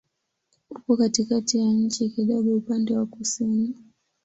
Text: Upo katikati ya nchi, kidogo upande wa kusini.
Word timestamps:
Upo 0.69 0.97
katikati 0.97 1.57
ya 1.59 1.65
nchi, 1.65 2.09
kidogo 2.09 2.55
upande 2.55 2.97
wa 2.97 3.05
kusini. 3.05 3.75